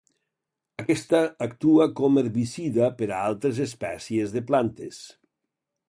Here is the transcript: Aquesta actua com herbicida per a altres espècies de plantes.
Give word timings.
Aquesta 0.83 1.19
actua 1.47 1.87
com 2.01 2.17
herbicida 2.21 2.89
per 3.03 3.11
a 3.13 3.21
altres 3.29 3.63
espècies 3.67 4.35
de 4.39 4.47
plantes. 4.53 5.05